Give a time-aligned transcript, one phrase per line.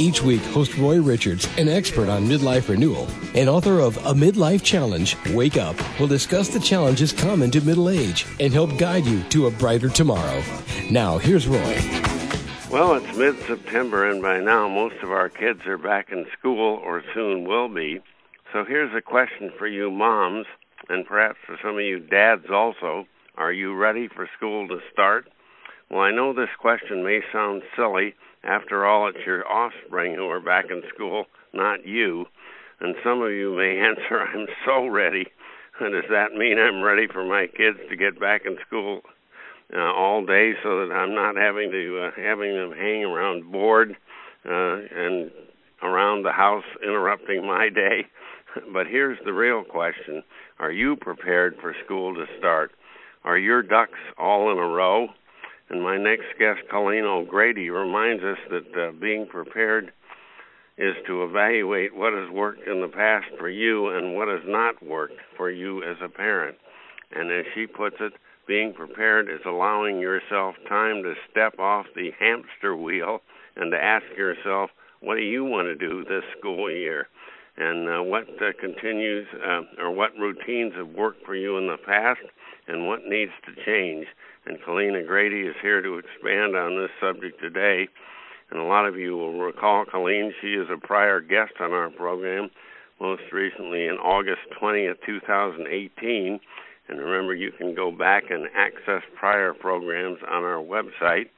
[0.00, 4.62] Each week, host Roy Richards, an expert on midlife renewal and author of A Midlife
[4.62, 9.22] Challenge, Wake Up, will discuss the challenges common to middle age and help guide you
[9.24, 10.42] to a brighter tomorrow.
[10.90, 11.78] Now, here's Roy.
[12.70, 16.80] Well, it's mid September, and by now most of our kids are back in school
[16.82, 18.00] or soon will be.
[18.54, 20.46] So here's a question for you moms,
[20.88, 23.06] and perhaps for some of you dads also.
[23.36, 25.30] Are you ready for school to start?
[25.90, 30.40] Well, I know this question may sound silly after all, it's your offspring who are
[30.40, 32.26] back in school, not you.
[32.80, 35.26] And some of you may answer, I'm so ready.
[35.80, 39.00] And does that mean I'm ready for my kids to get back in school
[39.74, 43.96] uh, all day so that I'm not having to uh, having them hang around bored
[44.44, 45.30] uh, and
[45.82, 48.06] around the house interrupting my day?
[48.72, 50.22] but here's the real question.
[50.58, 52.72] Are you prepared for school to start?
[53.24, 55.08] Are your ducks all in a row?
[55.70, 59.92] And my next guest, Colleen O'Grady, reminds us that uh, being prepared
[60.76, 64.82] is to evaluate what has worked in the past for you and what has not
[64.82, 66.56] worked for you as a parent.
[67.12, 68.14] And as she puts it,
[68.48, 73.22] being prepared is allowing yourself time to step off the hamster wheel
[73.54, 77.06] and to ask yourself, what do you want to do this school year?
[77.56, 81.76] And uh, what uh, continues uh, or what routines have worked for you in the
[81.76, 82.22] past
[82.70, 84.06] and what needs to change
[84.46, 87.88] and Colleen O'Grady is here to expand on this subject today.
[88.50, 90.32] And a lot of you will recall Colleen.
[90.40, 92.50] She is a prior guest on our program,
[93.00, 96.40] most recently in August 20th, 2018.
[96.88, 101.28] And remember, you can go back and access prior programs on our website.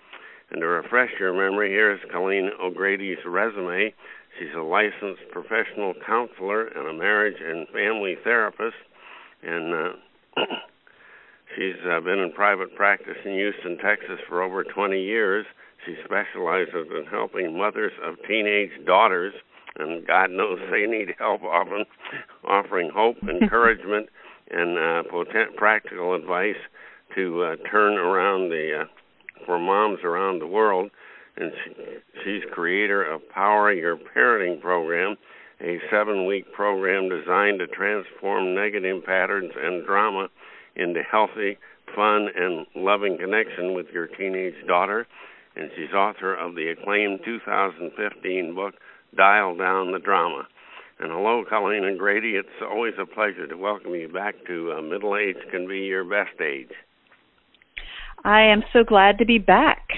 [0.50, 3.92] And to refresh your memory, here is Colleen O'Grady's resume.
[4.38, 8.76] She's a licensed professional counselor and a marriage and family therapist.
[9.42, 9.92] And uh,
[11.56, 15.44] She's uh, been in private practice in Houston, Texas for over 20 years.
[15.84, 19.34] She specializes in helping mothers of teenage daughters,
[19.78, 21.84] and God knows they need help often,
[22.44, 24.08] offering hope, encouragement,
[24.50, 26.56] and uh, potent practical advice
[27.16, 30.90] to uh, turn around the uh, for moms around the world.
[31.36, 31.74] And she,
[32.24, 35.16] she's creator of Power Your Parenting program,
[35.60, 40.28] a seven-week program designed to transform negative patterns and drama
[40.76, 41.58] into healthy,
[41.94, 45.06] fun, and loving connection with your teenage daughter.
[45.54, 48.74] And she's author of the acclaimed 2015 book,
[49.16, 50.46] Dial Down the Drama.
[50.98, 52.36] And hello, Colleen O'Grady.
[52.36, 56.04] It's always a pleasure to welcome you back to uh, Middle Age Can Be Your
[56.04, 56.70] Best Age.
[58.24, 59.88] I am so glad to be back.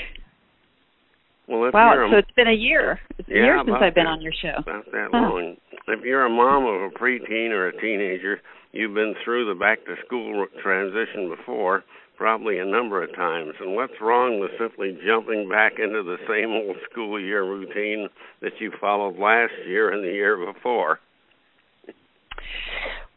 [1.47, 2.99] Well, wow, a, so it's been a year.
[3.19, 4.57] It's yeah, a year since I've been that, on your show.
[4.59, 5.21] About that huh.
[5.21, 5.57] long.
[5.89, 8.41] If you're a mom of a preteen or a teenager,
[8.75, 11.85] you've been through the back to school transition before,
[12.17, 13.55] probably a number of times.
[13.61, 18.09] And what's wrong with simply jumping back into the same old school year routine
[18.43, 21.01] that you followed last year and the year before?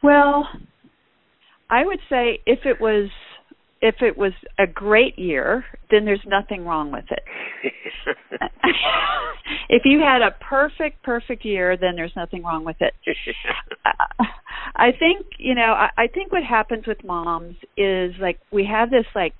[0.01, 0.47] Well,
[1.69, 3.09] I would say if it was
[3.81, 7.23] if it was a great year, then there's nothing wrong with it.
[9.69, 12.93] if you had a perfect, perfect year, then there's nothing wrong with it.
[14.75, 18.89] I think, you know, I, I think what happens with moms is like we have
[18.89, 19.33] this like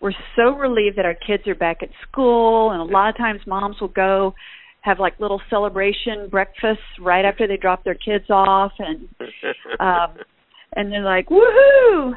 [0.00, 3.40] we're so relieved that our kids are back at school and a lot of times
[3.46, 4.34] moms will go
[4.82, 9.08] have like little celebration breakfasts right after they drop their kids off and
[9.80, 10.14] um
[10.76, 12.12] and they're like woohoo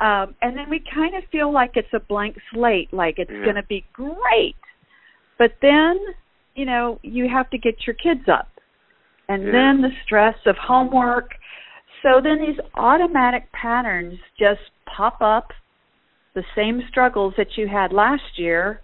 [0.00, 3.44] um, and then we kind of feel like it's a blank slate, like it's yeah.
[3.44, 4.56] going to be great.
[5.38, 5.98] But then,
[6.54, 8.48] you know, you have to get your kids up.
[9.28, 9.52] And yeah.
[9.52, 11.32] then the stress of homework.
[12.02, 14.60] So then these automatic patterns just
[14.96, 15.48] pop up.
[16.34, 18.80] The same struggles that you had last year,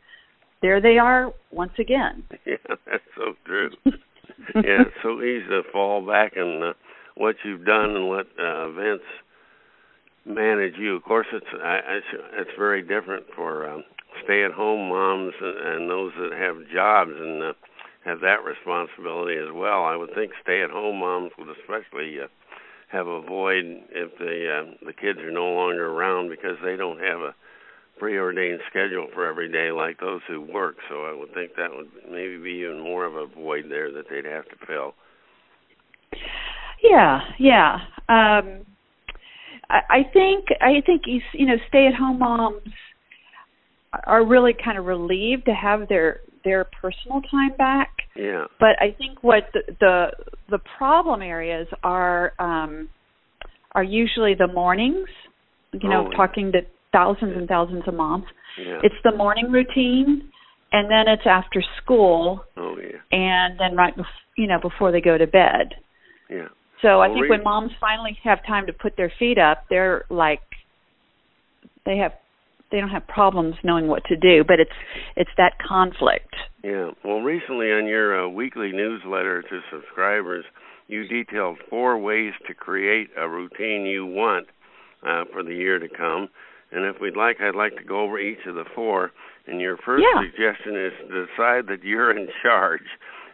[0.60, 2.24] there they are once again.
[2.46, 3.70] Yeah, that's so true.
[3.86, 6.72] yeah, it's so easy to fall back on uh,
[7.16, 9.04] what you've done and what uh, events
[10.26, 10.96] manage you.
[10.96, 13.84] Of course, it's it's, it's very different for um,
[14.24, 17.52] stay-at-home moms and, and those that have jobs and uh,
[18.04, 19.84] have that responsibility as well.
[19.84, 22.26] I would think stay-at-home moms would especially uh,
[22.88, 27.00] have a void if the uh, the kids are no longer around because they don't
[27.00, 27.34] have a
[27.98, 30.76] preordained schedule for every day like those who work.
[30.88, 34.04] So I would think that would maybe be even more of a void there that
[34.10, 34.94] they'd have to fill.
[36.82, 37.78] Yeah, yeah.
[38.08, 38.66] Um
[39.70, 42.62] I, I think I think you you know stay at home moms
[44.04, 47.90] are really kind of relieved to have their their personal time back.
[48.14, 48.44] Yeah.
[48.58, 50.06] But I think what the the,
[50.50, 52.88] the problem areas are um
[53.72, 55.08] are usually the mornings.
[55.72, 56.60] You know, Oh, talking to
[56.92, 58.24] thousands and thousands of moms.
[58.58, 58.78] Yeah.
[58.82, 60.30] It's the morning routine
[60.72, 62.98] and then it's after school oh yeah.
[63.12, 64.04] and then right bef-
[64.36, 65.74] you know before they go to bed.
[66.30, 66.48] Yeah.
[66.86, 70.40] So I think when moms finally have time to put their feet up, they're like
[71.84, 72.12] they have
[72.70, 74.70] they don't have problems knowing what to do, but it's
[75.16, 76.34] it's that conflict.
[76.62, 76.90] Yeah.
[77.04, 80.44] Well, recently on your uh, weekly newsletter to subscribers,
[80.86, 84.46] you detailed four ways to create a routine you want
[85.02, 86.28] uh, for the year to come.
[86.70, 89.12] And if we'd like, I'd like to go over each of the four.
[89.46, 90.22] And your first Yeah.
[90.22, 92.86] suggestion is to decide that you're in charge.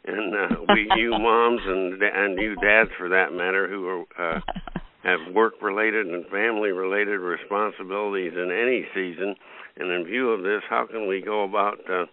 [0.05, 3.87] And uh, we, you moms and and you dads, for that matter, who
[4.19, 4.41] are uh,
[5.05, 9.35] have work-related and family-related responsibilities in any season.
[9.77, 12.05] And in view of this, how can we go about uh,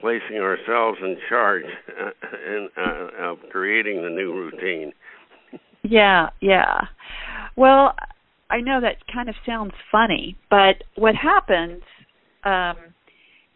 [0.00, 2.10] placing ourselves in charge uh,
[2.46, 4.92] in, uh, of creating the new routine?
[5.82, 6.86] Yeah, yeah.
[7.54, 7.94] Well,
[8.50, 11.82] I know that kind of sounds funny, but what happens
[12.44, 12.76] um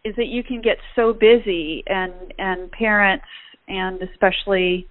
[0.03, 3.25] is that you can get so busy and and parents
[3.71, 4.87] and especially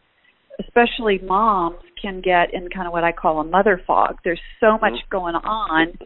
[0.59, 4.17] especially moms can get in kind of what I call a mother fog.
[4.25, 4.85] There's so mm-hmm.
[4.85, 5.87] much going on.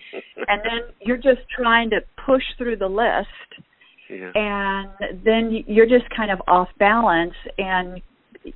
[0.46, 3.62] And then you're just trying to push through the list.
[4.10, 4.30] Yeah.
[4.34, 8.02] and then you're just kind of off balance and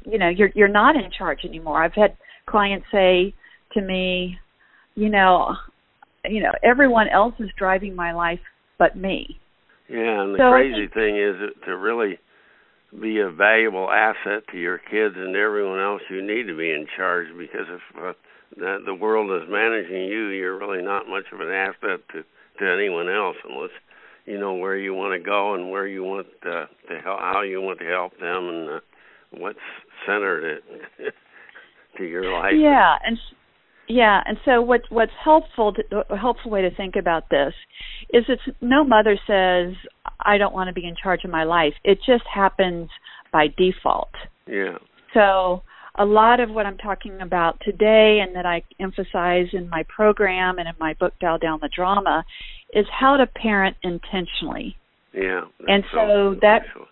[0.05, 1.82] you know you're you're not in charge anymore.
[1.82, 3.35] I've had clients say
[3.73, 4.37] to me
[4.94, 5.55] you know
[6.29, 8.41] you know everyone else is driving my life
[8.79, 9.41] but me.
[9.88, 12.19] Yeah, and the So crazy thing is to really
[13.00, 16.87] be a valuable asset to your kids and everyone else, you need to be in
[16.96, 18.12] charge because if uh,
[18.56, 22.25] the, the world is managing you, you're really not much of an asset to
[22.58, 23.70] to anyone else unless
[24.26, 27.43] you know where you want to go and where you want uh, to help, how
[27.43, 28.81] you want to help them, and uh,
[29.31, 29.58] what's
[30.06, 30.64] centered it
[31.96, 32.52] to your life.
[32.56, 33.19] yeah and
[33.88, 37.55] yeah and so what what's helpful to, a helpful way to think about this
[38.12, 39.75] is it's no mother says
[40.20, 42.88] i don't want to be in charge of my life it just happens
[43.32, 44.11] by default
[44.46, 44.79] Yeah.
[45.14, 45.62] So
[45.99, 50.58] a lot of what I'm talking about today and that I emphasize in my program
[50.58, 52.25] and in my book Dial Down the Drama
[52.73, 54.76] is how to parent intentionally.
[55.12, 55.43] Yeah.
[55.67, 56.87] And so that- crucial.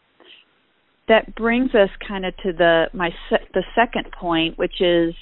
[1.08, 5.14] That brings us kind of to the my se- the second point which is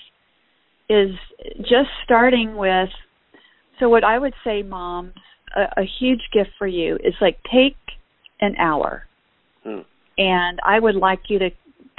[0.89, 1.11] is
[1.59, 2.89] just starting with
[3.81, 5.15] so what I would say moms
[5.57, 7.77] a, a huge gift for you is like take
[8.41, 9.07] an hour
[9.65, 9.81] Hmm.
[10.19, 11.51] and I would like you to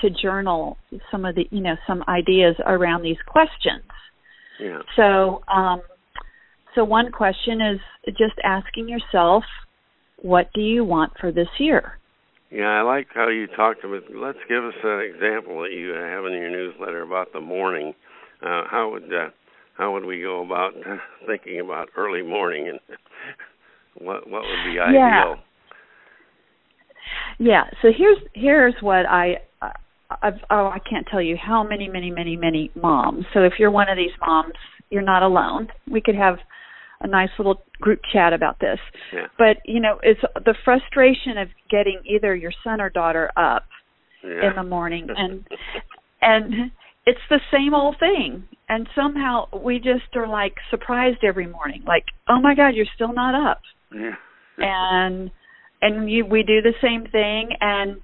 [0.01, 0.77] to journal
[1.09, 3.83] some of the you know some ideas around these questions.
[4.59, 4.79] Yeah.
[4.95, 5.81] So um,
[6.75, 7.79] so one question is
[8.09, 9.43] just asking yourself,
[10.17, 11.97] what do you want for this year?
[12.51, 14.03] Yeah, I like how you talked about.
[14.13, 17.93] Let's give us an example that you have in your newsletter about the morning.
[18.41, 19.29] Uh, how would uh,
[19.77, 20.97] how would we go about uh,
[21.27, 22.79] thinking about early morning and
[24.05, 24.93] what what would be ideal?
[24.93, 25.35] Yeah.
[27.37, 27.63] Yeah.
[27.81, 29.39] So here's here's what I.
[29.61, 29.71] I
[30.21, 33.25] I've, oh, I can't tell you how many, many, many, many moms.
[33.33, 34.53] So if you're one of these moms,
[34.91, 35.67] you're not alone.
[35.91, 36.35] We could have
[37.01, 38.80] a nice little group chat about this.
[39.13, 39.27] Yeah.
[39.37, 43.65] But you know, it's the frustration of getting either your son or daughter up
[44.23, 44.49] Yeah.
[44.49, 45.45] in the morning and
[46.21, 46.71] and
[47.06, 48.47] it's the same old thing.
[48.68, 51.83] And somehow we just are like surprised every morning.
[51.88, 53.62] Like oh my god you're still not up.
[53.94, 54.16] Yeah.
[54.57, 55.31] and
[55.81, 57.50] and you we do the same thing.
[57.62, 57.97] And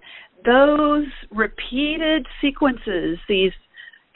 [0.46, 3.52] those repeated sequences these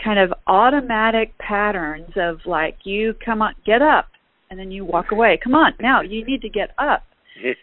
[0.03, 4.07] kind of automatic patterns of like you come on get up
[4.49, 5.39] and then you walk away.
[5.43, 7.03] Come on now you need to get up.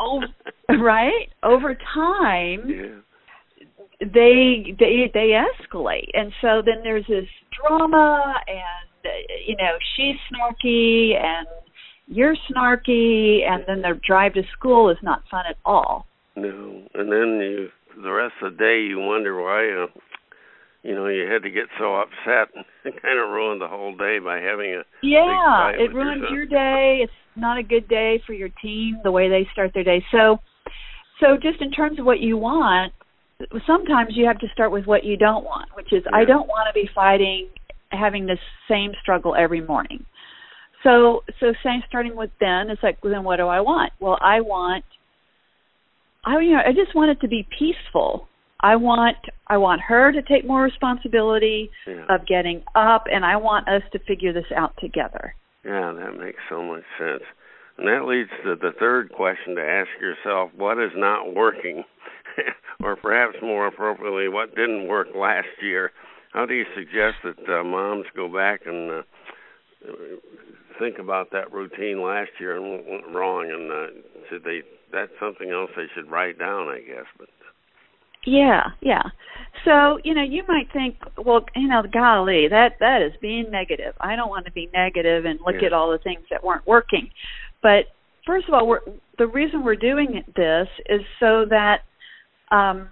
[0.00, 0.22] Oh
[0.68, 1.26] right?
[1.42, 3.00] Over time yeah.
[4.00, 6.08] They they they escalate.
[6.14, 7.28] And so then there's this
[7.60, 9.08] drama and uh,
[9.46, 11.46] you know she's snarky and
[12.06, 16.06] you're snarky and then the drive to school is not fun at all.
[16.36, 17.68] No, and then you
[18.02, 19.86] the rest of the day you wonder why uh,
[20.84, 22.54] you know you had to get so upset.
[22.84, 26.24] and kind of ruined the whole day by having a yeah it with your ruins
[26.32, 27.00] your day.
[27.02, 30.04] It's not a good day for your team the way they start their day.
[30.12, 30.38] So
[31.18, 32.92] so just in terms of what you want
[33.66, 36.66] sometimes you have to start with what you don't want which is i don't want
[36.68, 37.48] to be fighting
[37.90, 40.04] having this same struggle every morning
[40.82, 44.18] so so saying starting with then it's like well, then what do i want well
[44.20, 44.84] i want
[46.24, 48.26] i you know i just want it to be peaceful
[48.60, 49.16] i want
[49.46, 52.04] i want her to take more responsibility yeah.
[52.08, 55.34] of getting up and I want us to figure this out together.
[55.64, 57.22] Yeah, that makes so much sense.
[57.76, 61.84] And that leads to the third question to ask yourself what is not working?
[62.82, 65.92] or perhaps more appropriately, what didn't work last year?
[66.32, 69.02] How do you suggest that uh, moms go back and uh,
[70.78, 73.50] think about that routine last year and what went wrong?
[73.50, 74.60] And uh, should they?
[74.92, 77.06] That's something else they should write down, I guess.
[77.18, 77.28] But
[78.26, 79.02] yeah, yeah.
[79.64, 83.94] So, you know, you might think, well, you know, golly, that that is being negative.
[84.00, 85.68] I don't want to be negative and look yeah.
[85.68, 87.10] at all the things that weren't working.
[87.62, 87.86] But
[88.26, 88.80] first of all, we're
[89.18, 91.78] the reason we're doing this is so that
[92.50, 92.90] um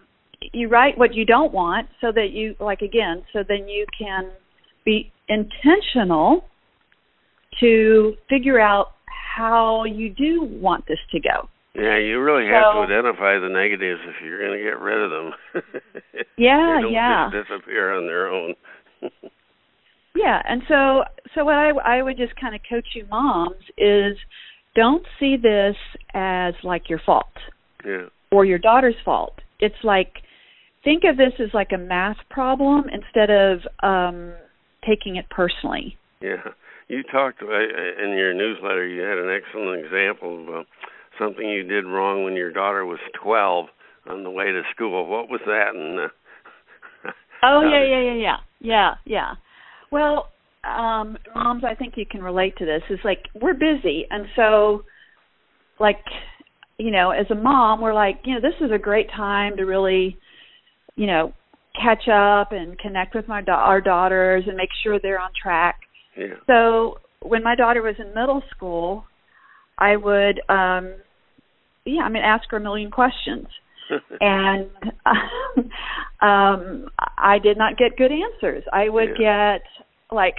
[0.52, 4.30] you write what you don't want so that you like again, so then you can
[4.84, 6.44] be intentional
[7.60, 8.92] to figure out
[9.36, 11.48] how you do want this to go.
[11.74, 15.02] Yeah, you really have so, to identify the negatives if you're going to get rid
[15.02, 15.32] of them.
[16.38, 17.30] yeah, they don't yeah.
[17.30, 18.54] Just disappear on their own.
[20.16, 24.16] yeah, and so so what I I would just kind of coach you moms is
[24.74, 25.76] don't see this
[26.14, 27.26] as like your fault.
[27.84, 28.06] Yeah.
[28.30, 29.34] Or your daughter's fault.
[29.60, 30.12] It's like
[30.84, 34.34] think of this as like a math problem instead of um
[34.86, 35.96] taking it personally.
[36.20, 36.52] Yeah.
[36.88, 40.62] You talked uh, in your newsletter you had an excellent example of uh,
[41.18, 43.66] something you did wrong when your daughter was 12
[44.08, 45.06] on the way to school.
[45.06, 45.74] What was that?
[45.74, 46.08] And uh,
[47.42, 49.34] oh yeah, yeah, yeah, yeah, yeah, yeah.
[49.90, 50.28] Well,
[50.64, 52.82] um, moms, I think you can relate to this.
[52.90, 54.82] Is like we're busy, and so
[55.78, 56.02] like
[56.78, 59.64] you know, as a mom, we're like, you know, this is a great time to
[59.64, 60.18] really,
[60.94, 61.32] you know,
[61.82, 65.80] catch up and connect with my da- our daughters and make sure they're on track.
[66.16, 66.34] Yeah.
[66.46, 69.04] So when my daughter was in middle school,
[69.78, 70.94] I would um
[71.84, 73.46] yeah, I mean, ask her a million questions.
[74.20, 74.70] and
[75.04, 75.70] um
[76.28, 78.64] um I did not get good answers.
[78.72, 79.58] I would yeah.
[79.58, 79.62] get
[80.14, 80.36] like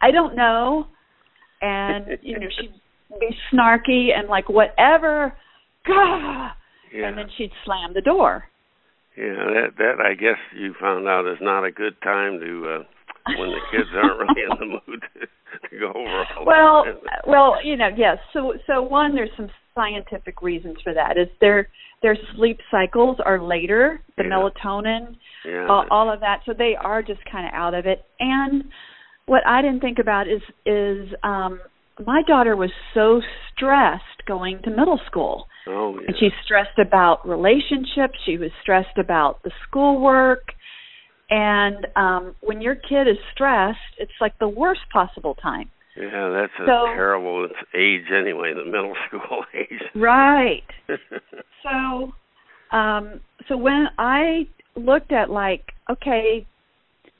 [0.00, 0.86] I don't know
[1.60, 2.72] and you know she'd
[3.18, 5.34] be snarky and like whatever
[5.86, 6.50] Gah!
[6.92, 7.08] yeah.
[7.08, 8.44] and then she'd slam the door.
[9.16, 12.82] Yeah, that that I guess you found out is not a good time to uh
[13.38, 17.26] when the kids aren't really in the mood to, to go over all well, that.
[17.26, 18.18] well, you know, yes.
[18.32, 21.16] So, so one, there's some scientific reasons for that.
[21.18, 21.68] Is their
[22.02, 24.30] their sleep cycles are later, the yeah.
[24.30, 26.40] melatonin, yeah, all, all of that.
[26.46, 28.04] So they are just kind of out of it.
[28.20, 28.64] And
[29.26, 31.60] what I didn't think about is is um
[32.06, 33.20] my daughter was so
[33.54, 35.46] stressed going to middle school.
[35.66, 36.06] Oh, yeah.
[36.08, 40.52] And she's stressed about relationships, she was stressed about the schoolwork.
[41.28, 45.70] And um when your kid is stressed, it's like the worst possible time.
[45.96, 49.80] Yeah, that's a So- terrible age anyway, the middle school age.
[49.94, 50.62] Right.
[51.62, 52.12] so
[52.76, 56.46] um so when i looked at like okay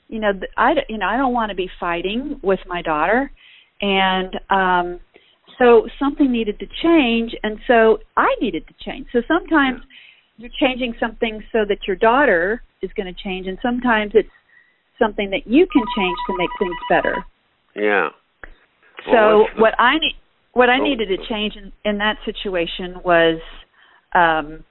[0.07, 3.31] you know i you know i don't want to be fighting with my daughter
[3.81, 4.99] and um
[5.59, 9.81] so something needed to change and so i needed to change so sometimes
[10.37, 14.29] you're changing something so that your daughter is going to change and sometimes it's
[14.99, 17.25] something that you can change to make things better
[17.75, 18.09] yeah.
[19.05, 20.15] so Well, what's the- what I need,
[20.53, 20.83] what I Oh.
[20.83, 23.39] needed to change in, in that situation was
[24.13, 24.63] um,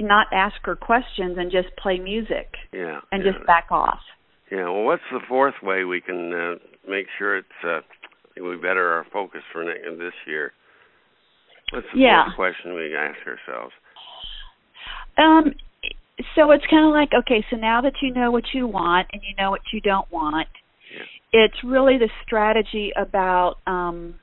[0.00, 3.32] not ask her questions and just play music yeah, and yeah.
[3.32, 4.00] just back off.
[4.50, 4.64] Yeah.
[4.64, 6.54] Well, what's the fourth way we can uh,
[6.88, 7.80] make sure it's uh,
[8.42, 10.52] we better our focus for this year?
[11.72, 12.32] What's the Yeah.
[12.36, 13.74] question we ask ourselves?
[15.18, 15.54] Um,
[16.34, 19.22] so it's kind of like okay, so now that you know what you want and
[19.22, 20.48] you know what you don't want,
[20.90, 21.04] Yeah.
[21.32, 24.18] it's really the strategy about um,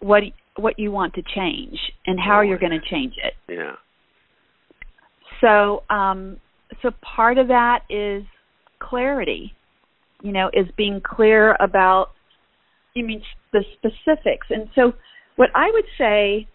[0.00, 0.22] what
[0.56, 2.68] what you want to change and how Oh, you're yeah.
[2.68, 3.34] going to change it.
[3.48, 3.76] Yeah.
[5.40, 6.40] So, um,
[6.82, 8.24] so part of that is
[8.80, 9.54] clarity.
[10.22, 12.10] You know, is being clear about.
[12.98, 14.92] You mean the specifics, and so
[15.36, 16.48] what I would say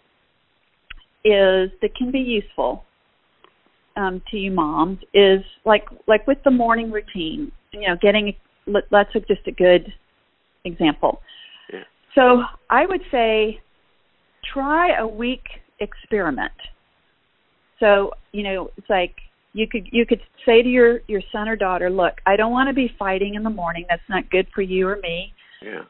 [1.23, 2.83] is that can be useful
[3.95, 7.51] um, to you moms is like like with the morning routine.
[7.71, 8.33] You know, getting
[8.67, 9.93] let, that's just a good
[10.65, 11.21] example.
[11.71, 11.83] Yeah.
[12.15, 13.61] So I would say
[14.53, 15.43] try a week
[15.79, 16.51] experiment.
[17.79, 19.15] So you know, it's like
[19.53, 22.67] you could you could say to your your son or daughter, look, I don't want
[22.67, 23.85] to be fighting in the morning.
[23.89, 25.33] That's not good for you or me.
[25.61, 25.83] Yeah.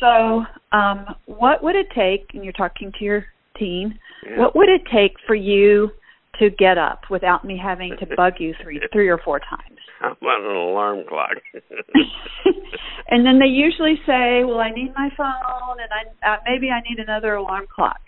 [0.00, 0.44] So,
[0.76, 2.34] um, what would it take?
[2.34, 3.24] And you're talking to your
[3.58, 3.98] teen.
[4.28, 4.38] Yeah.
[4.38, 5.90] What would it take for you
[6.38, 9.78] to get up without me having to bug you three three or four times?
[10.02, 11.30] I'm about an alarm clock?
[13.08, 16.80] and then they usually say, "Well, I need my phone, and I uh, maybe I
[16.88, 17.98] need another alarm clock."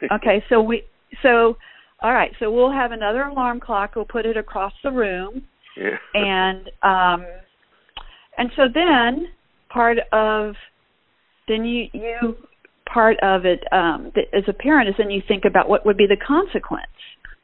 [0.12, 0.84] Okay, so we
[1.24, 1.56] so
[2.00, 3.96] all right, so we'll have another alarm clock.
[3.96, 5.42] We'll put it across the room,
[5.76, 5.96] yeah.
[6.14, 7.26] and um,
[8.36, 9.26] and so then
[9.68, 10.54] part of
[11.48, 12.36] then you you
[12.92, 16.06] part of it um as a parent is then you think about what would be
[16.06, 16.86] the consequence.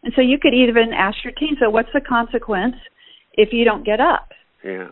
[0.03, 2.77] And so you could even ask your teen, so what's the consequence
[3.35, 4.29] if you don't get up?
[4.65, 4.89] Yeah.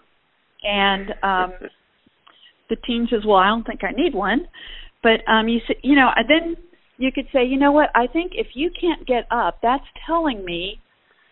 [0.64, 1.52] And um
[2.69, 4.47] the teen says, "Well, I don't think I need one."
[5.02, 6.57] But um you say, you know, then
[6.99, 7.90] you could say, "You know what?
[7.95, 10.81] I think if you can't get up, that's telling me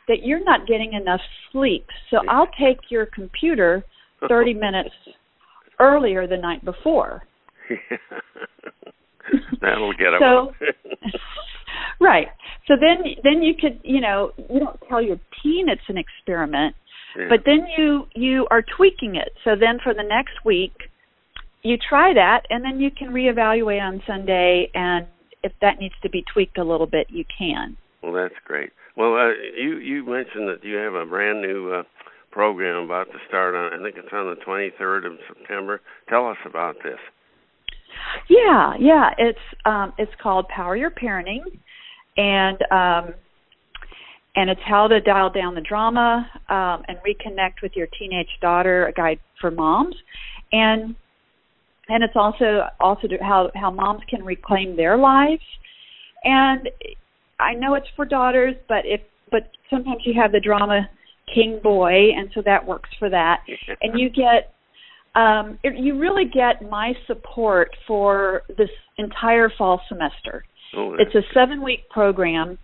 [0.08, 1.20] that you're not getting enough
[1.52, 1.86] sleep.
[2.10, 3.84] So I'll take your computer
[4.28, 4.94] 30 minutes
[5.78, 7.22] earlier the night before."
[9.60, 10.20] That'll get them.
[10.20, 10.52] So,
[12.00, 12.28] right.
[12.66, 16.74] So then, then you could, you know, you don't tell your teen it's an experiment,
[17.16, 17.26] Yeah.
[17.28, 19.32] but then you you are tweaking it.
[19.44, 20.72] So then for the next week,
[21.62, 25.06] you try that, and then you can reevaluate on Sunday, and
[25.42, 27.76] if that needs to be tweaked a little bit, you can.
[28.02, 28.70] Well, that's great.
[28.96, 31.82] Well, uh, you you mentioned that you have a brand new uh,
[32.30, 33.78] program about to start on.
[33.78, 35.80] I think it's on the 23rd of September.
[36.08, 36.98] Tell us about this.
[38.28, 39.10] Yeah, yeah.
[39.18, 41.42] It's um it's called Power Your Parenting
[42.16, 43.14] and um
[44.36, 48.86] and it's how to dial down the drama um and reconnect with your teenage daughter,
[48.86, 49.96] a guide for moms.
[50.52, 50.94] And
[51.88, 55.42] and it's also also how how moms can reclaim their lives.
[56.22, 56.68] And
[57.38, 60.88] I know it's for daughters, but if but sometimes you have the drama
[61.34, 63.40] king boy and so that works for that.
[63.82, 64.54] And you get
[65.14, 70.44] um, it, you really get my support for this entire fall semester.
[70.76, 72.58] Oh, It's a seven week program.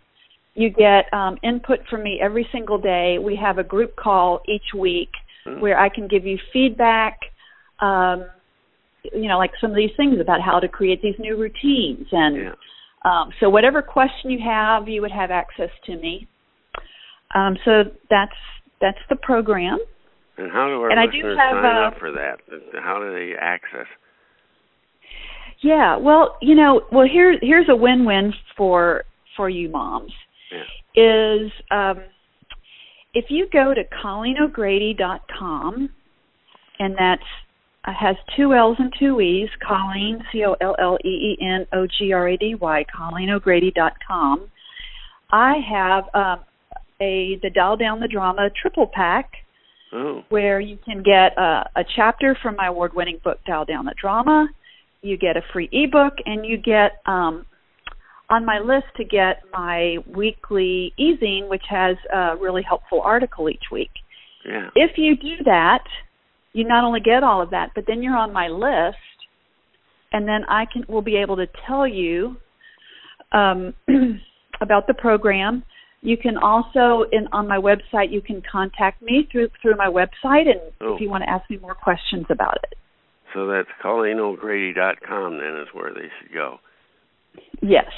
[0.55, 3.19] You get um, input from me every single day.
[3.23, 5.11] We have a group call each week
[5.47, 5.61] Hmm.
[5.61, 7.19] where I can give you feedback,
[7.81, 8.27] um,
[9.15, 12.07] you know, like some of these things about how to create these new routines.
[12.11, 12.53] And yeah.
[13.05, 16.27] um, so, whatever question you have, you would have access to me.
[17.35, 18.33] Um, so that's
[18.81, 19.79] that's the program.
[20.39, 22.41] And how do our And I do listeners have, sign uh, up for that?
[22.83, 23.87] How do they access?
[25.63, 29.05] Yeah, well, you know, well here here's a win-win for
[29.37, 30.13] for you moms.
[30.53, 30.65] Yeah.
[31.03, 32.05] Is um
[33.15, 35.89] if you go to ColleenO'Grady.com
[36.79, 37.23] and that's
[37.87, 41.67] uh, has two L's and two E's, Colleen C O L L E E N
[41.73, 44.51] O G R A D Y, ColleenO'Grady.com.
[45.31, 46.45] I have um
[47.01, 49.33] a the Dial Down the Drama triple pack
[49.93, 53.95] Oh, where you can get a, a chapter from my award-winning book Dial Down the
[54.01, 54.49] Drama.
[55.03, 57.47] You get a free ebook, and you get um,
[58.29, 63.65] on my list to get my weekly e-zine, which has a really helpful article each
[63.71, 63.91] week.
[64.45, 64.71] yeah.
[64.75, 65.85] If you do that,
[66.53, 68.97] you not only get all of that, but then you're on my list,
[70.13, 72.37] and then I can will be able to tell you
[73.33, 73.75] um,
[74.61, 75.63] about the program.
[76.03, 80.49] You can also in on my website you can contact me through through my website,
[80.49, 80.95] and Oh.
[80.95, 82.75] if you want to ask me more questions about it.
[83.35, 86.59] So that's ColleenO'Grady.com then is where they should go.
[87.61, 87.91] Yes.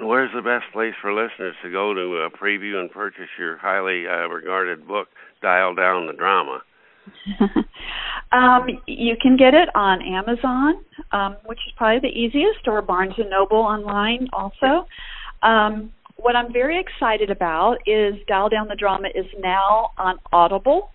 [0.00, 4.06] Where's the best place for listeners to go to uh, preview and purchase your highly
[4.06, 5.08] uh, regarded book,
[5.40, 6.60] Dial Down the Drama?
[8.32, 13.14] um, you can get it on Amazon, um, which is probably the easiest, or Barnes
[13.16, 14.86] and Noble online also.
[15.42, 20.90] Um, what I'm very excited about is Dial Down the Drama is now on Audible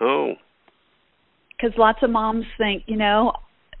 [0.00, 0.34] Oh,
[1.56, 3.32] because lots of moms think, you know,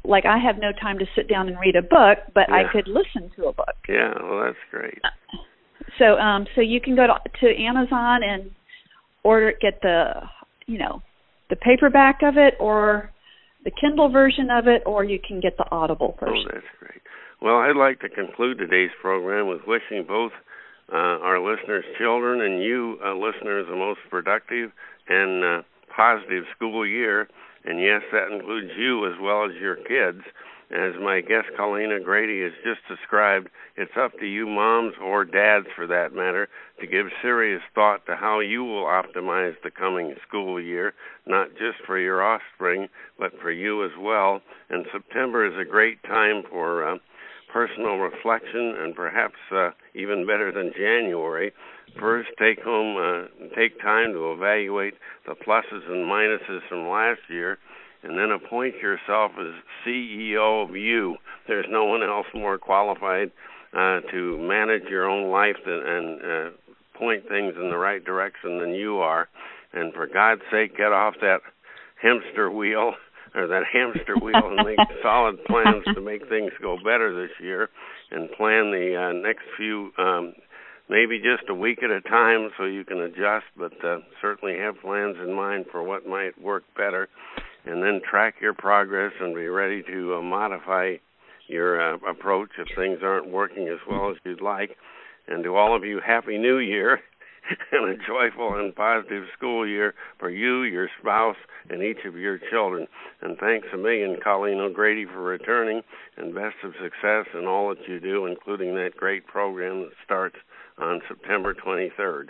[0.02, 2.88] like I have no time to sit down and read a book, but I could
[2.88, 3.74] listen to a book.
[3.86, 4.14] yeah.
[4.22, 4.98] Well, that's great.
[5.98, 8.50] So, um, so you can go to, to Amazon and
[9.24, 10.22] order, get the,
[10.66, 11.02] you know,
[11.50, 13.10] the paperback of it, or
[13.64, 16.46] the Kindle version of it, or you can get the Audible version.
[16.48, 17.02] Oh, that's great.
[17.42, 20.32] Well, I'd like to conclude today's program with wishing both
[20.92, 24.70] uh, our listeners' children and you, uh, listeners, a most productive
[25.08, 25.62] and uh,
[25.94, 27.28] positive school year.
[27.64, 30.22] And yes, that includes you as well as your kids.
[30.70, 35.68] As my guest Colleen O'Grady has just described, it's up to you, moms or dads
[35.76, 36.48] for that matter,
[36.80, 40.92] to give serious thought to how you will optimize the coming school year,
[41.24, 44.42] not just for your offspring, but for you as well.
[44.68, 46.98] And September is a great time for uh,
[47.52, 51.52] personal reflection and perhaps uh, even better than January.
[51.98, 54.94] First, take home, uh, take time to evaluate
[55.26, 57.58] the pluses and minuses from last year,
[58.02, 59.54] and then appoint yourself as
[59.86, 61.16] CEO of you.
[61.48, 63.30] There's no one else more qualified
[63.72, 66.50] uh, to manage your own life than, and uh,
[66.98, 69.28] point things in the right direction than you are.
[69.72, 71.40] And for God's sake, get off that
[72.00, 72.92] hamster wheel
[73.36, 77.68] or that hamster wheel and make solid plans to make things go better this year
[78.10, 80.32] and plan the uh, next few um
[80.88, 84.74] maybe just a week at a time so you can adjust but uh, certainly have
[84.80, 87.08] plans in mind for what might work better
[87.66, 90.94] and then track your progress and be ready to uh, modify
[91.48, 94.76] your uh, approach if things aren't working as well as you'd like.
[95.28, 97.00] And to all of you, Happy New Year
[97.72, 101.36] and a joyful and positive school year for you, your spouse,
[101.68, 102.86] and each of your children.
[103.22, 105.82] And thanks a million, Colleen O'Grady, for returning,
[106.16, 110.36] and best of success in all that you do, including that great program that starts
[110.78, 112.28] on September 23rd.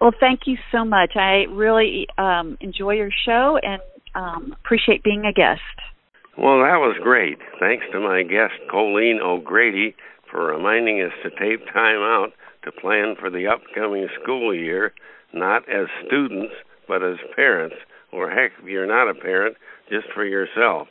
[0.00, 1.12] Well, thank you so much.
[1.14, 3.80] I really um, enjoy your show and
[4.14, 5.60] um, appreciate being a guest.
[6.36, 7.38] Well, that was great.
[7.60, 9.94] Thanks to my guest, Colleen O'Grady,
[10.30, 12.32] for reminding us to take time out
[12.64, 14.92] to plan for the upcoming school year,
[15.32, 16.54] not as students,
[16.88, 17.76] but as parents,
[18.12, 19.56] or heck, if you're not a parent,
[19.88, 20.88] just for yourself.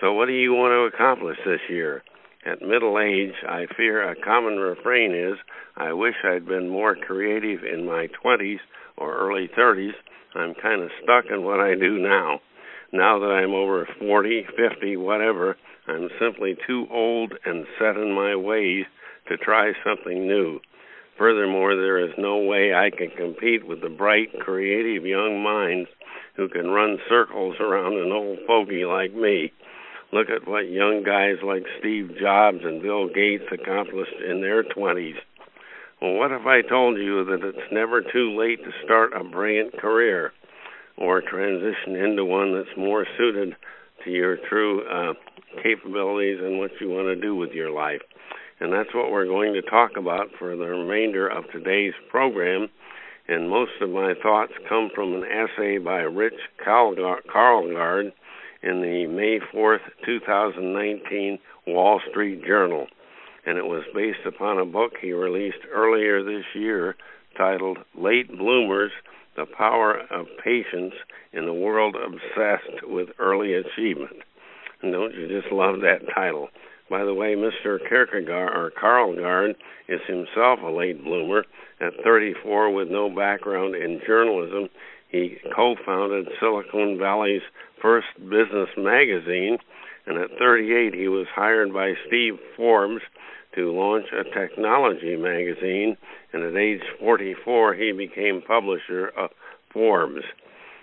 [0.00, 2.02] So, what do you want to accomplish this year?
[2.44, 5.38] At middle age, I fear a common refrain is
[5.76, 8.60] I wish I'd been more creative in my 20s
[8.96, 9.94] or early 30s.
[10.34, 12.40] I'm kind of stuck in what I do now.
[12.92, 15.56] Now that I'm over 40, 50, whatever,
[15.88, 18.84] I'm simply too old and set in my ways
[19.28, 20.60] to try something new.
[21.18, 25.88] Furthermore, there is no way I can compete with the bright, creative young minds
[26.36, 29.52] who can run circles around an old fogey like me.
[30.12, 35.16] Look at what young guys like Steve Jobs and Bill Gates accomplished in their 20s.
[36.00, 39.78] Well, what if I told you that it's never too late to start a brilliant
[39.78, 40.32] career
[40.98, 43.56] or transition into one that's more suited
[44.04, 45.14] to your true uh,
[45.62, 48.02] capabilities and what you want to do with your life?
[48.60, 52.68] And that's what we're going to talk about for the remainder of today's program.
[53.28, 58.12] And most of my thoughts come from an essay by Rich Karlgaard
[58.62, 62.86] in the May 4th, 2019 Wall Street Journal,
[63.44, 66.96] and it was based upon a book he released earlier this year
[67.36, 68.92] titled Late Bloomers
[69.36, 70.94] The Power of Patience
[71.32, 74.16] in a World Obsessed with Early Achievement.
[74.82, 76.48] And don't you just love that title?
[76.88, 77.78] By the way, Mr.
[77.88, 79.56] Kierkegaard or Karlgaard
[79.88, 81.44] is himself a late bloomer.
[81.80, 84.68] At 34, with no background in journalism,
[85.08, 87.42] he co-founded Silicon Valley's
[87.82, 89.58] first business magazine,
[90.06, 93.02] and at 38 he was hired by Steve Forbes
[93.54, 95.96] to launch a technology magazine,
[96.32, 99.30] and at age 44 he became publisher of
[99.72, 100.24] Forbes.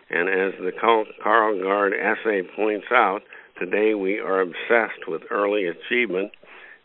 [0.09, 3.21] And as the Karlgaard essay points out,
[3.59, 6.31] today we are obsessed with early achievement.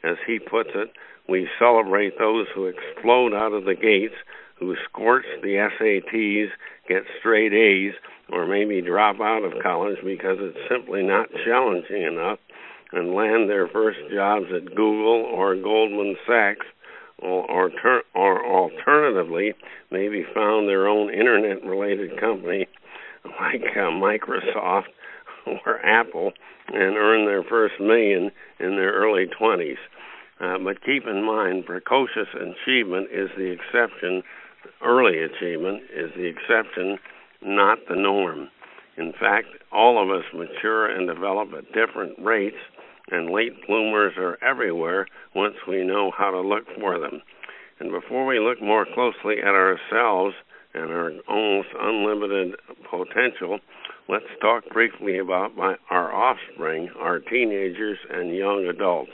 [0.04, 0.92] As he puts it,
[1.28, 4.14] we celebrate those who explode out of the gates,
[4.58, 6.48] who scorch the SATs,
[6.88, 7.94] get straight A's,
[8.30, 12.38] or maybe drop out of college because it's simply not challenging enough
[12.92, 16.66] and land their first jobs at Google or Goldman Sachs
[17.18, 19.54] or, or, ter- or alternatively
[19.90, 22.66] maybe found their own internet related company
[23.24, 24.88] like uh, Microsoft
[25.66, 26.32] or Apple
[26.68, 28.30] and earn their first million
[28.60, 29.76] in their early 20s.
[30.40, 34.22] Uh, but keep in mind, precocious achievement is the exception,
[34.84, 36.98] early achievement is the exception
[37.42, 38.48] not the norm.
[38.96, 42.56] In fact, all of us mature and develop at different rates,
[43.10, 47.22] and late bloomers are everywhere once we know how to look for them.
[47.80, 50.34] And before we look more closely at ourselves
[50.74, 52.56] and our almost unlimited
[52.90, 53.60] potential,
[54.08, 59.12] let's talk briefly about my, our offspring, our teenagers and young adults.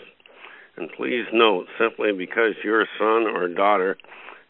[0.77, 3.97] And please note, simply because your son or daughter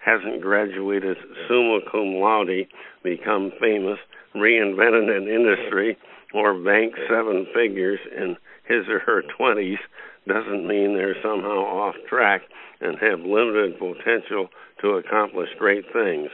[0.04, 1.16] hasn't graduated
[1.48, 2.66] summa cum laude,
[3.02, 3.98] become famous,
[4.34, 5.96] reinvented an industry,
[6.34, 8.36] or banked seven figures in
[8.68, 9.78] his or her 20s
[10.26, 12.42] doesn't mean they're somehow off track
[12.80, 14.48] and have limited potential
[14.80, 16.28] to accomplish great things.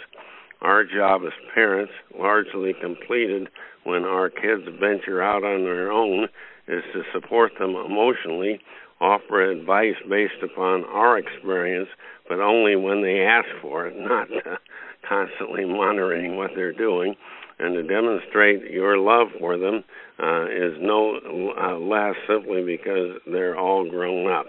[0.62, 3.49] Our job as parents, largely completed
[3.85, 6.29] when our kids venture out on their own,
[6.68, 8.61] is to support them emotionally,
[9.01, 11.88] offer advice based upon our experience,
[12.29, 14.29] but only when they ask for it, not
[15.09, 17.14] constantly monitoring what they're doing.
[17.59, 19.85] And to demonstrate your love for them
[20.23, 21.18] uh, is no
[21.61, 24.46] uh, less simply because they're all grown up.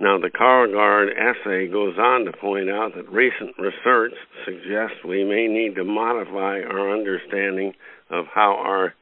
[0.00, 5.46] Now, the Karlgaard essay goes on to point out that recent research suggests we may
[5.46, 7.74] need to modify our understanding
[8.10, 8.94] of how our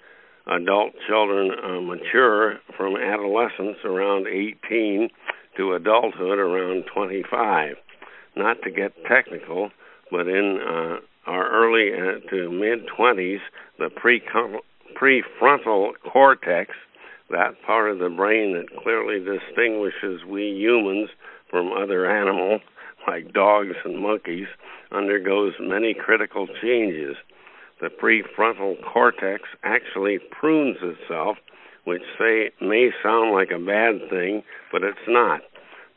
[0.46, 5.08] adult children uh, mature from adolescence around 18
[5.56, 7.76] to adulthood around 25.
[8.36, 9.70] Not to get technical,
[10.10, 10.96] but in uh,
[11.30, 13.38] our early uh, to mid 20s,
[13.78, 14.22] the pre-
[14.96, 16.70] prefrontal cortex,
[17.30, 21.10] that part of the brain that clearly distinguishes we humans
[21.50, 22.60] from other animals
[23.06, 24.46] like dogs and monkeys,
[24.92, 27.16] undergoes many critical changes.
[27.80, 31.38] the prefrontal cortex actually prunes itself,
[31.84, 35.40] which say may sound like a bad thing, but it's not.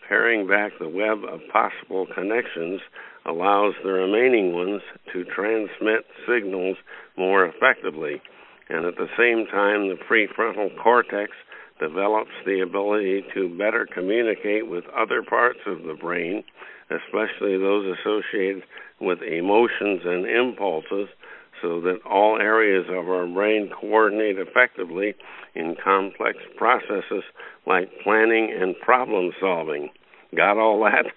[0.07, 2.79] Paring back the web of possible connections
[3.25, 6.77] allows the remaining ones to transmit signals
[7.17, 8.21] more effectively.
[8.69, 11.31] And at the same time, the prefrontal cortex
[11.79, 16.43] develops the ability to better communicate with other parts of the brain,
[16.89, 18.63] especially those associated
[19.01, 21.09] with emotions and impulses,
[21.61, 25.15] so that all areas of our brain coordinate effectively
[25.55, 27.23] in complex processes
[27.65, 29.89] like planning and problem solving.
[30.35, 31.05] Got all that?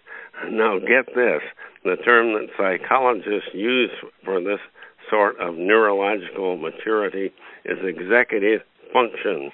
[0.51, 1.41] Now get this.
[1.83, 3.91] The term that psychologists use
[4.23, 4.61] for this
[5.11, 7.33] sort of neurological maturity
[7.65, 9.51] is executive function.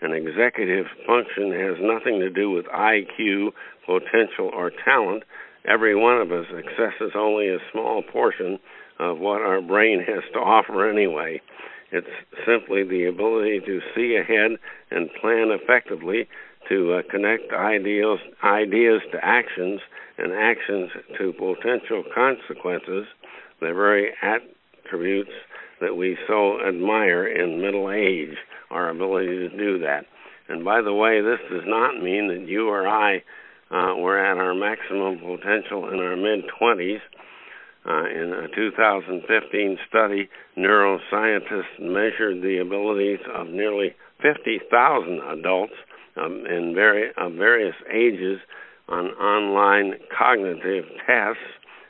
[0.00, 3.52] An executive function has nothing to do with IQ,
[3.86, 5.22] potential, or talent.
[5.66, 8.58] Every one of us accesses only a small portion
[8.98, 11.40] of what our brain has to offer anyway.
[11.90, 12.06] It's
[12.46, 14.58] simply the ability to see ahead
[14.90, 16.28] and plan effectively,
[16.68, 19.80] to uh, connect ideals, ideas to actions,
[20.18, 23.06] and actions to potential consequences,
[23.60, 24.12] the very
[24.84, 25.30] attributes
[25.80, 28.36] that we so admire in middle age,
[28.70, 30.06] our ability to do that.
[30.48, 33.22] And by the way, this does not mean that you or I
[33.70, 37.00] uh, were at our maximum potential in our mid 20s.
[37.86, 45.74] Uh, in a 2015 study, neuroscientists measured the abilities of nearly 50,000 adults
[46.16, 48.38] um, in vari- of various ages
[48.88, 51.42] on online cognitive tests,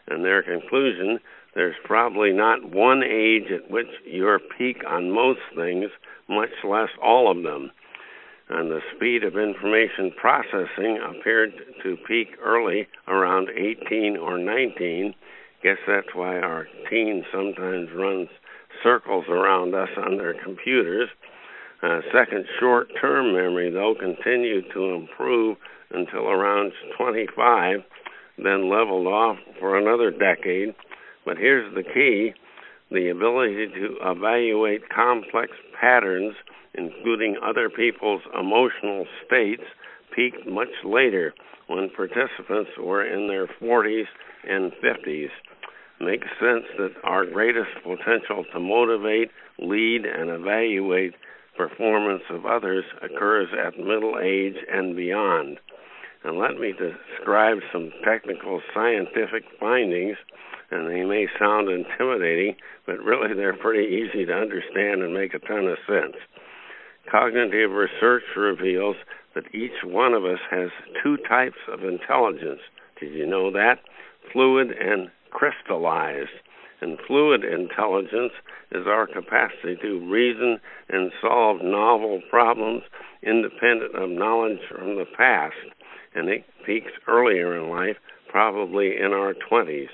[0.08, 1.20] and their conclusion
[1.54, 5.90] there's probably not one age at which you're peak on most things,
[6.28, 7.70] much less all of them.
[8.48, 15.14] And the speed of information processing appeared to peak early, around 18 or 19.
[15.62, 18.28] Guess that's why our teens sometimes run
[18.82, 21.08] circles around us on their computers.
[21.82, 25.56] Uh, second, short term memory, though, continued to improve
[25.90, 27.80] until around 25,
[28.38, 30.74] then leveled off for another decade.
[31.24, 32.34] But here's the key
[32.90, 36.34] the ability to evaluate complex patterns,
[36.74, 39.62] including other people's emotional states,
[40.14, 41.34] peaked much later
[41.66, 44.04] when participants were in their 40s
[44.48, 45.30] and 50s.
[46.00, 51.14] Makes sense that our greatest potential to motivate, lead, and evaluate
[51.56, 55.58] performance of others occurs at middle age and beyond.
[56.24, 60.16] And let me describe some technical scientific findings,
[60.74, 62.56] and they may sound intimidating,
[62.86, 66.16] but really they're pretty easy to understand and make a ton of sense.
[67.10, 68.96] Cognitive research reveals
[69.34, 70.70] that each one of us has
[71.02, 72.60] two types of intelligence.
[72.98, 73.78] Did you know that?
[74.32, 76.30] Fluid and crystallized.
[76.80, 78.32] And fluid intelligence
[78.72, 80.58] is our capacity to reason
[80.88, 82.82] and solve novel problems
[83.22, 85.56] independent of knowledge from the past.
[86.14, 87.96] And it peaks earlier in life,
[88.28, 89.88] probably in our 20s.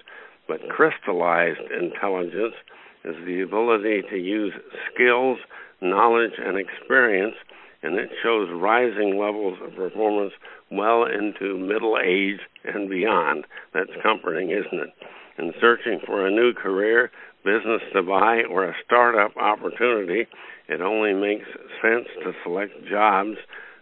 [0.51, 2.57] But crystallized intelligence
[3.05, 4.53] is the ability to use
[4.93, 5.39] skills,
[5.81, 7.37] knowledge, and experience,
[7.85, 10.33] and it shows rising levels of performance
[10.73, 13.47] well into middle age and beyond.
[13.73, 14.93] That's comforting, isn't it?
[15.39, 17.13] In searching for a new career,
[17.45, 20.27] business to buy, or a startup opportunity,
[20.69, 21.47] it only makes
[21.81, 23.37] sense to select jobs,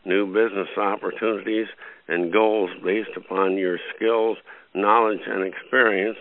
[0.04, 1.68] new business opportunities,
[2.08, 4.36] and goals based upon your skills,
[4.74, 6.18] knowledge, and experience,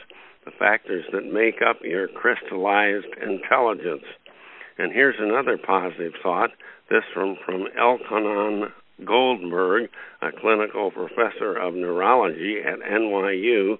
[0.47, 4.05] the factors that make up your crystallized intelligence.
[4.77, 6.51] And here's another positive thought
[6.89, 8.71] this from, from Elkhonon
[9.03, 9.89] Goldberg,
[10.21, 13.77] a clinical professor of neurology at NYU.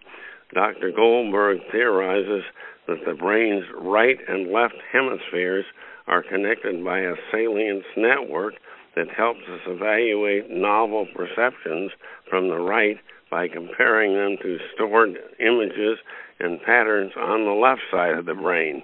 [0.54, 0.92] Dr.
[0.92, 2.44] Goldberg theorizes
[2.88, 5.66] that the brain's right and left hemispheres
[6.08, 8.56] are connected by a salience network
[8.96, 11.92] that helps us evaluate novel perceptions
[12.30, 12.98] from the right
[13.32, 15.98] by comparing them to stored images
[16.40, 18.84] and patterns on the left side of the brain.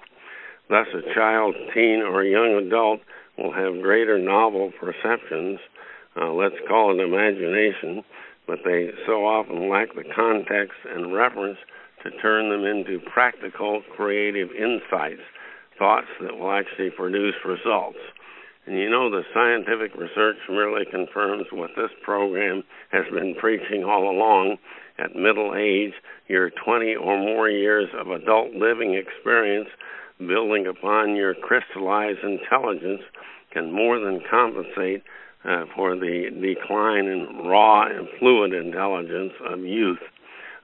[0.68, 3.00] Thus, a child, teen, or young adult
[3.38, 5.58] will have greater novel perceptions,
[6.16, 8.04] uh, let's call it imagination,
[8.46, 11.58] but they so often lack the context and reference
[12.04, 15.22] to turn them into practical, creative insights,
[15.78, 17.98] thoughts that will actually produce results.
[18.66, 22.62] And you know, the scientific research merely confirms what this program
[22.92, 24.56] has been preaching all along.
[24.98, 25.92] At middle age,
[26.28, 29.68] your 20 or more years of adult living experience,
[30.18, 33.02] building upon your crystallized intelligence,
[33.52, 35.02] can more than compensate
[35.44, 39.98] uh, for the decline in raw and fluid intelligence of youth.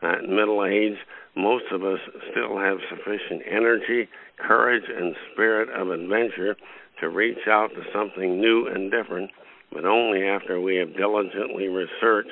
[0.03, 0.97] At middle age,
[1.37, 6.57] most of us still have sufficient energy, courage, and spirit of adventure
[7.01, 9.31] to reach out to something new and different,
[9.73, 12.31] but only after we have diligently researched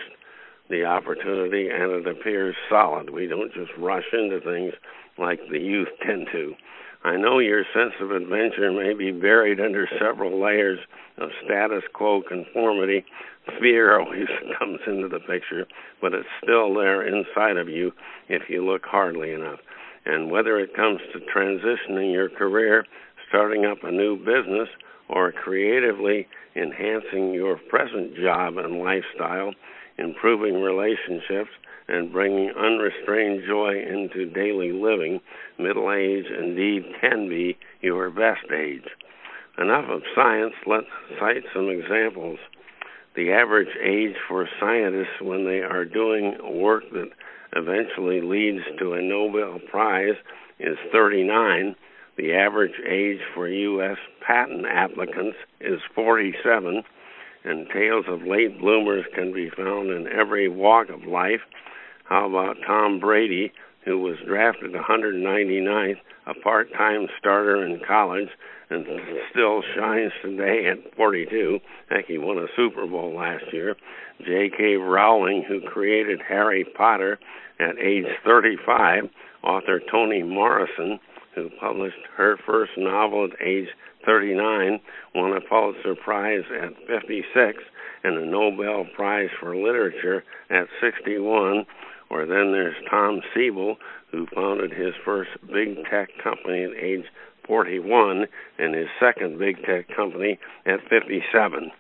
[0.69, 3.11] the opportunity and it appears solid.
[3.11, 4.75] We don't just rush into things
[5.19, 6.55] like the youth tend to.
[7.05, 10.81] I know your sense of adventure may be buried under several layers
[11.17, 13.05] of status quo conformity.
[13.61, 14.27] Fear always
[14.59, 15.67] comes into the picture,
[16.01, 17.93] but it's still there inside of you
[18.29, 19.61] if you look hardly enough.
[20.07, 22.85] And whether it comes to transitioning your career,
[23.29, 24.69] starting up a new business,
[25.09, 26.27] or creatively
[26.57, 29.53] enhancing your present job and lifestyle,
[29.99, 31.51] improving relationships,
[31.89, 35.21] and bringing unrestrained joy into daily living,
[35.59, 38.85] middle age indeed can be your best age.
[39.59, 40.87] Enough of science, let's
[41.19, 42.39] cite some examples.
[43.17, 47.11] The average age for scientists when they are doing work that
[47.57, 50.15] eventually leads to a Nobel Prize
[50.61, 51.75] is 39.
[52.17, 53.97] The average age for U.S.
[54.25, 56.83] patent applicants is 47
[57.49, 61.41] and tales of late bloomers can be found in every walk of life.
[62.05, 63.53] How about Tom Brady,
[63.85, 68.29] who was drafted 199th, a part time starter in college,
[68.69, 68.85] and
[69.31, 71.59] still shines today at 42?
[71.89, 73.77] Heck, he won a Super Bowl last year.
[74.27, 74.75] J.K.
[74.75, 77.19] Rowling, who created Harry Potter
[77.61, 79.05] at age 35,
[79.43, 81.01] author Toni Morrison,
[81.35, 83.69] who published her first novel at age
[84.09, 84.81] 39,
[85.15, 87.63] won a Pulitzer Prize at 56,
[88.05, 91.67] and a Nobel Prize for Literature at 61.
[92.09, 93.77] Or then there's Tom Siebel,
[94.11, 97.05] who founded his first big tech company at age
[97.47, 98.25] 41
[98.59, 101.71] and his second big tech company at 57.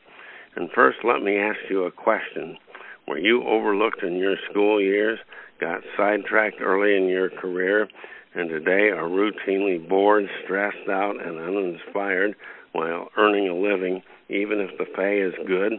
[0.54, 2.58] And first, let me ask you a question.
[3.06, 5.18] Were you overlooked in your school years,
[5.60, 7.88] got sidetracked early in your career,
[8.34, 12.34] and today are routinely bored, stressed out, and uninspired
[12.72, 15.72] while earning a living, even if the pay is good?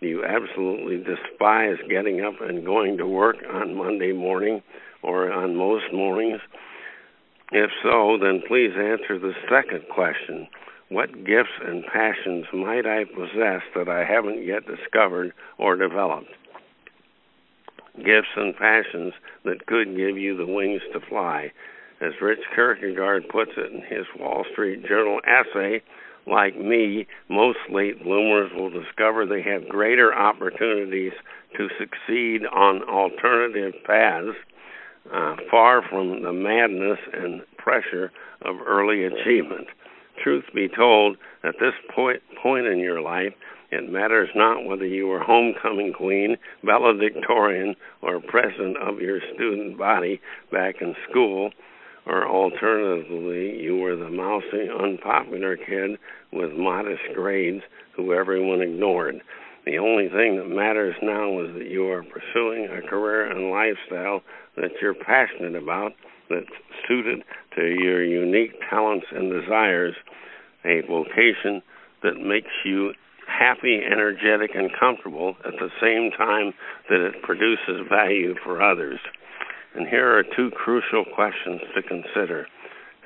[0.00, 4.62] Do you absolutely despise getting up and going to work on Monday morning
[5.02, 6.40] or on most mornings?
[7.52, 10.48] If so, then please answer the second question.
[10.88, 16.30] What gifts and passions might I possess that I haven't yet discovered or developed?
[17.96, 21.52] Gifts and passions that could give you the wings to fly.
[22.00, 25.82] As Rich Karlgaard puts it in his Wall Street Journal essay,
[26.26, 31.12] like me, most late bloomers will discover they have greater opportunities
[31.56, 34.36] to succeed on alternative paths,
[35.12, 39.68] uh, far from the madness and pressure of early achievement.
[40.22, 43.32] Truth be told, at this point, point in your life,
[43.76, 50.20] it matters not whether you were homecoming queen, valedictorian, or president of your student body
[50.50, 51.50] back in school
[52.06, 55.98] or alternatively, you were the mousy, unpopular kid
[56.32, 57.62] with modest grades
[57.96, 59.20] who everyone ignored.
[59.64, 64.22] The only thing that matters now is that you are pursuing a career and lifestyle
[64.56, 65.92] that you're passionate about,
[66.30, 66.46] that's
[66.86, 67.22] suited
[67.56, 69.94] to your unique talents and desires,
[70.64, 71.62] a vocation
[72.02, 72.92] that makes you
[73.26, 76.52] happy, energetic, and comfortable at the same time
[76.88, 78.98] that it produces value for others.
[79.74, 82.46] And here are two crucial questions to consider.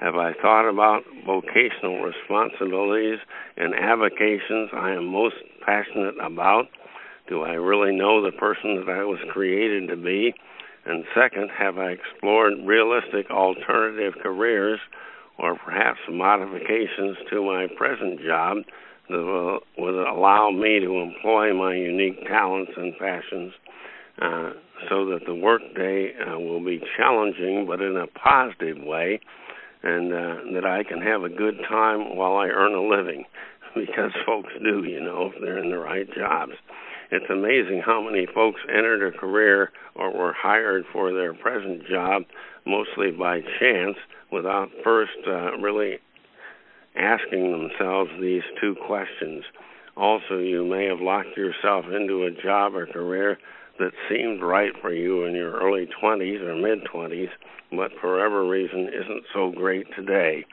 [0.00, 3.18] Have I thought about vocational responsibilities
[3.56, 6.66] and avocations I am most passionate about?
[7.28, 10.32] Do I really know the person that I was created to be?
[10.86, 14.80] And second, have I explored realistic alternative careers
[15.38, 18.58] or perhaps modifications to my present job
[19.10, 23.52] that will, would allow me to employ my unique talents and passions
[24.22, 24.50] uh,
[24.88, 29.20] so that the workday uh, will be challenging, but in a positive way,
[29.82, 33.24] and uh, that I can have a good time while I earn a living,
[33.74, 36.52] because folks do, you know, if they're in the right jobs.
[37.12, 42.22] It's amazing how many folks entered a career or were hired for their present job
[42.64, 43.96] mostly by chance
[44.30, 45.98] without first uh, really
[47.00, 49.44] asking themselves these two questions.
[49.96, 53.38] Also, you may have locked yourself into a job or career
[53.78, 57.30] that seemed right for you in your early 20s or mid 20s,
[57.72, 60.44] but for whatever reason isn't so great today.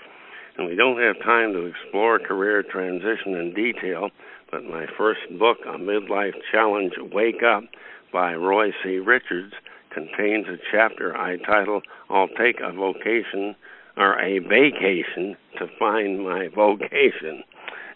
[0.57, 4.09] And we don't have time to explore career transition in detail,
[4.49, 7.63] but my first book, A Midlife Challenge Wake Up
[8.11, 8.97] by Roy C.
[8.97, 9.53] Richards,
[9.93, 13.55] contains a chapter I title I'll Take a Vocation
[13.97, 17.43] or a Vacation to Find My Vocation.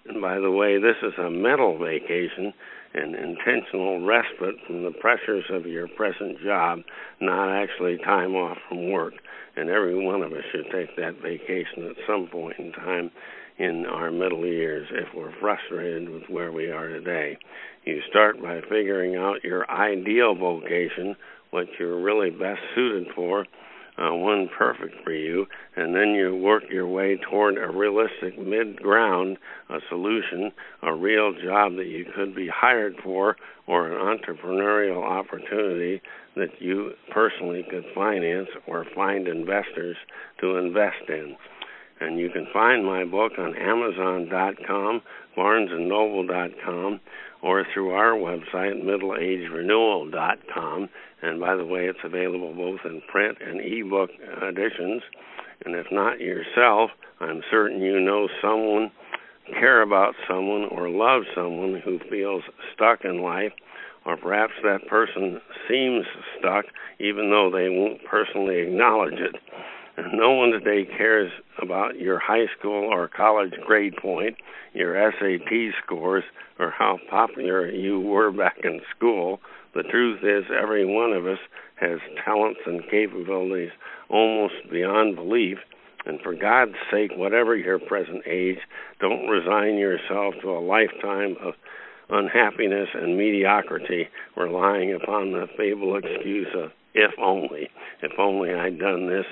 [0.08, 2.54] And by the way, this is a mental vacation
[2.94, 6.80] an intentional respite from the pressures of your present job,
[7.22, 9.14] not actually time off from work.
[9.56, 13.12] And every one of us should take that vacation at some point in time
[13.58, 17.38] in our middle years if we're frustrated with where we are today.
[17.86, 21.16] You start by figuring out your ideal vocation,
[21.52, 23.46] what you're really best suited for,
[23.98, 28.82] uh, one perfect for you, and then you work your way toward a realistic mid
[28.82, 29.38] ground,
[29.70, 33.36] a solution, a real job that you could be hired for,
[33.68, 36.02] or an entrepreneurial opportunity
[36.36, 39.98] that you personally could finance or find investors
[40.40, 41.36] to invest in.
[42.00, 45.02] And you can find my book on Amazon.com,
[45.38, 47.00] BarnesandNoble.com,
[47.44, 50.90] or through our website, MiddleAgeRenewal.com.
[51.22, 54.10] And by the way, it's available both in print and ebook
[54.42, 55.04] editions.
[55.66, 58.92] And if not yourself, I'm certain you know someone,
[59.48, 62.44] care about someone, or love someone who feels
[62.74, 63.52] stuck in life,
[64.06, 66.06] or perhaps that person seems
[66.40, 66.66] stuck
[67.00, 69.36] even though they won't personally acknowledge it.
[69.98, 74.38] And no one today cares about your high school or college grade point,
[74.74, 76.24] your SAT scores,
[76.60, 79.40] or how popular you were back in school.
[79.74, 81.40] The truth is, every one of us
[81.76, 83.72] has talents and capabilities
[84.10, 85.58] almost beyond belief.
[86.06, 88.60] And for God's sake, whatever your present age,
[89.00, 91.54] don't resign yourself to a lifetime of
[92.10, 97.70] unhappiness and mediocrity, relying upon the fable excuse of if only,
[98.02, 99.26] if only I'd done this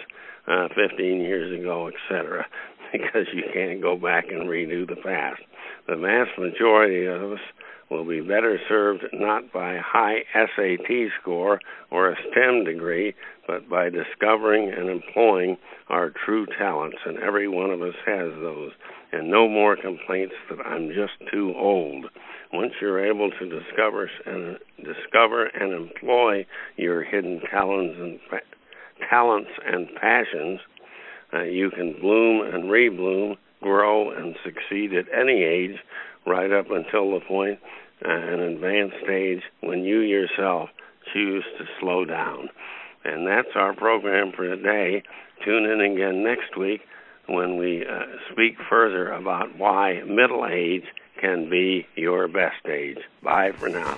[0.48, 2.46] uh, 15 years ago, etc.,
[2.92, 5.42] because you can't go back and redo the past.
[5.88, 7.40] The vast majority of us
[7.90, 11.60] will be better served not by high SAT score
[11.92, 13.16] or a STEM degree,
[13.48, 15.58] but by discovering and employing
[15.90, 18.72] our true talents, and every one of us has those.
[19.12, 22.06] And no more complaints that I'm just too old.
[22.54, 26.46] Once you're able to discover and discover and employ
[26.78, 28.20] your hidden talents and
[29.10, 30.60] talents and passions,
[31.34, 35.78] uh, you can bloom and rebloom, grow and succeed at any age,
[36.30, 37.60] right up until the point,
[38.06, 40.70] uh, an advanced stage, when you yourself
[41.14, 42.50] choose to slow down.
[43.04, 45.04] And that's our program for today.
[45.44, 46.82] Tune in again next week
[47.28, 50.86] when we uh, speak further about why middle age
[51.20, 53.00] can be your best age.
[53.24, 53.98] Bye for now.